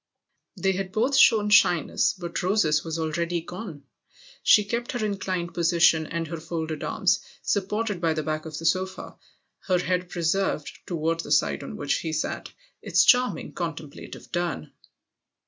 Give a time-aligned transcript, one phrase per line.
[0.57, 3.83] They had both shown shyness, but Rose's was already gone.
[4.41, 8.65] She kept her inclined position and her folded arms; supported by the back of the
[8.65, 9.15] sofa,
[9.67, 12.51] icr head preserved, toward the side on which he >at,
[12.81, 14.71] its charming contemplative turn.